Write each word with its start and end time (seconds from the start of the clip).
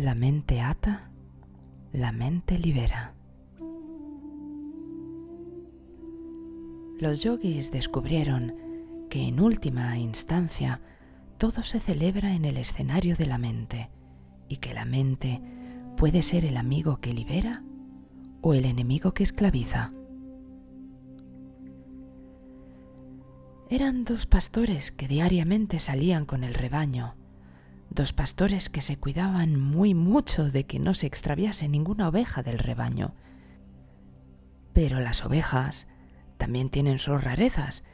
La 0.00 0.14
mente 0.14 0.62
ata, 0.62 1.10
la 1.92 2.10
mente 2.10 2.58
libera. 2.58 3.12
Los 6.98 7.20
yogis 7.20 7.70
descubrieron 7.70 8.54
que 9.10 9.28
en 9.28 9.40
última 9.40 9.98
instancia 9.98 10.80
todo 11.36 11.62
se 11.64 11.80
celebra 11.80 12.34
en 12.34 12.46
el 12.46 12.56
escenario 12.56 13.14
de 13.14 13.26
la 13.26 13.36
mente 13.36 13.90
y 14.48 14.56
que 14.56 14.72
la 14.72 14.86
mente 14.86 15.42
puede 15.98 16.22
ser 16.22 16.46
el 16.46 16.56
amigo 16.56 16.96
que 17.02 17.12
libera 17.12 17.62
o 18.40 18.54
el 18.54 18.64
enemigo 18.64 19.12
que 19.12 19.24
esclaviza. 19.24 19.92
Eran 23.68 24.04
dos 24.04 24.24
pastores 24.24 24.92
que 24.92 25.08
diariamente 25.08 25.78
salían 25.78 26.24
con 26.24 26.42
el 26.42 26.54
rebaño, 26.54 27.16
dos 27.90 28.12
pastores 28.12 28.68
que 28.68 28.80
se 28.80 28.96
cuidaban 28.96 29.60
muy 29.60 29.94
mucho 29.94 30.50
de 30.50 30.64
que 30.64 30.78
no 30.78 30.94
se 30.94 31.06
extraviase 31.06 31.68
ninguna 31.68 32.08
oveja 32.08 32.42
del 32.42 32.58
rebaño. 32.58 33.14
Pero 34.72 35.00
las 35.00 35.24
ovejas 35.24 35.86
también 36.38 36.70
tienen 36.70 36.98
sus 36.98 37.22
rarezas 37.22 37.84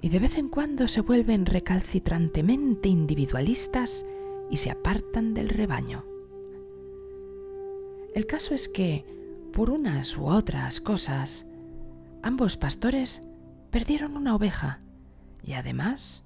y 0.00 0.08
de 0.08 0.20
vez 0.20 0.38
en 0.38 0.48
cuando 0.48 0.88
se 0.88 1.00
vuelven 1.00 1.46
recalcitrantemente 1.46 2.88
individualistas 2.88 4.06
y 4.50 4.56
se 4.56 4.70
apartan 4.70 5.34
del 5.34 5.48
rebaño. 5.48 6.04
El 8.14 8.26
caso 8.26 8.54
es 8.54 8.68
que, 8.68 9.04
por 9.52 9.70
unas 9.70 10.16
u 10.16 10.26
otras 10.26 10.80
cosas, 10.80 11.46
ambos 12.22 12.56
pastores 12.56 13.20
perdieron 13.70 14.16
una 14.16 14.34
oveja 14.34 14.80
y 15.42 15.52
además 15.52 16.24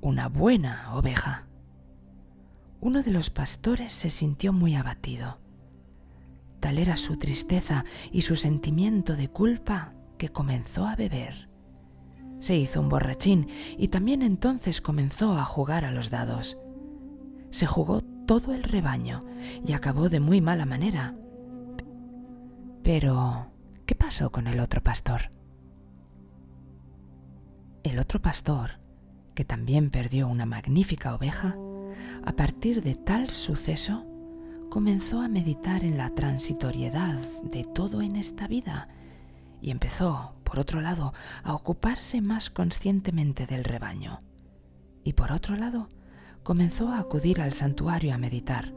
una 0.00 0.28
buena 0.28 0.94
oveja. 0.94 1.45
Uno 2.86 3.02
de 3.02 3.10
los 3.10 3.30
pastores 3.30 3.92
se 3.92 4.10
sintió 4.10 4.52
muy 4.52 4.76
abatido. 4.76 5.40
Tal 6.60 6.78
era 6.78 6.96
su 6.96 7.16
tristeza 7.16 7.84
y 8.12 8.22
su 8.22 8.36
sentimiento 8.36 9.16
de 9.16 9.26
culpa 9.26 9.92
que 10.18 10.28
comenzó 10.28 10.86
a 10.86 10.94
beber. 10.94 11.50
Se 12.38 12.56
hizo 12.56 12.80
un 12.80 12.88
borrachín 12.88 13.48
y 13.76 13.88
también 13.88 14.22
entonces 14.22 14.80
comenzó 14.80 15.32
a 15.32 15.44
jugar 15.44 15.84
a 15.84 15.90
los 15.90 16.10
dados. 16.10 16.58
Se 17.50 17.66
jugó 17.66 18.02
todo 18.24 18.54
el 18.54 18.62
rebaño 18.62 19.18
y 19.66 19.72
acabó 19.72 20.08
de 20.08 20.20
muy 20.20 20.40
mala 20.40 20.64
manera. 20.64 21.16
Pero, 22.84 23.50
¿qué 23.84 23.96
pasó 23.96 24.30
con 24.30 24.46
el 24.46 24.60
otro 24.60 24.80
pastor? 24.80 25.32
El 27.82 27.98
otro 27.98 28.22
pastor, 28.22 28.78
que 29.34 29.44
también 29.44 29.90
perdió 29.90 30.28
una 30.28 30.46
magnífica 30.46 31.16
oveja, 31.16 31.56
a 32.26 32.32
partir 32.32 32.82
de 32.82 32.96
tal 32.96 33.30
suceso, 33.30 34.04
comenzó 34.68 35.22
a 35.22 35.28
meditar 35.28 35.84
en 35.84 35.96
la 35.96 36.10
transitoriedad 36.10 37.20
de 37.44 37.62
todo 37.62 38.02
en 38.02 38.16
esta 38.16 38.48
vida 38.48 38.88
y 39.60 39.70
empezó, 39.70 40.34
por 40.42 40.58
otro 40.58 40.80
lado, 40.80 41.14
a 41.44 41.54
ocuparse 41.54 42.20
más 42.20 42.50
conscientemente 42.50 43.46
del 43.46 43.62
rebaño. 43.62 44.18
Y 45.04 45.12
por 45.12 45.30
otro 45.30 45.56
lado, 45.56 45.88
comenzó 46.42 46.88
a 46.88 46.98
acudir 46.98 47.40
al 47.40 47.52
santuario 47.52 48.12
a 48.12 48.18
meditar. 48.18 48.74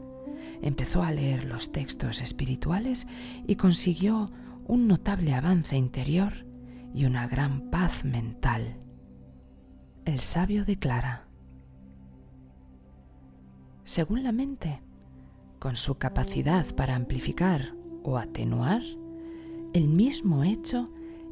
Empezó 0.62 1.02
a 1.02 1.10
leer 1.10 1.44
los 1.44 1.72
textos 1.72 2.20
espirituales 2.20 3.06
y 3.48 3.56
consiguió 3.56 4.30
un 4.64 4.86
notable 4.86 5.34
avance 5.34 5.76
interior 5.76 6.46
y 6.94 7.04
una 7.04 7.26
gran 7.26 7.70
paz 7.70 8.04
mental. 8.04 8.76
El 10.04 10.20
sabio 10.20 10.64
declara, 10.64 11.29
según 13.90 14.22
la 14.22 14.30
mente, 14.30 14.80
con 15.58 15.74
su 15.74 15.96
capacidad 15.96 16.64
para 16.76 16.94
amplificar 16.94 17.74
o 18.04 18.18
atenuar, 18.18 18.82
el 19.72 19.88
mismo 19.88 20.44
hecho 20.44 20.88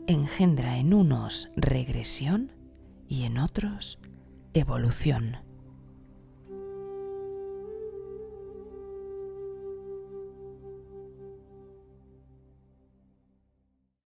engendra 0.09 0.77
en 0.77 0.93
unos 0.93 1.49
regresión 1.55 2.50
y 3.06 3.22
en 3.22 3.38
otros 3.38 4.00
evolución. 4.55 5.37